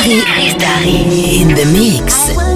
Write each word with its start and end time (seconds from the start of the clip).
Starry 0.00 1.42
in 1.42 1.48
the 1.48 1.66
mix. 1.74 2.49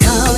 Oh. 0.00 0.28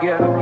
From 0.00 0.33